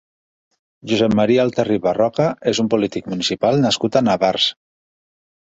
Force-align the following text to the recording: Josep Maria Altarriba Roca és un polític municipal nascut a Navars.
Josep 0.91 1.13
Maria 1.19 1.43
Altarriba 1.43 1.93
Roca 1.99 2.27
és 2.53 2.63
un 2.65 2.71
polític 2.75 3.13
municipal 3.15 3.63
nascut 3.67 3.99
a 4.01 4.07
Navars. 4.11 4.49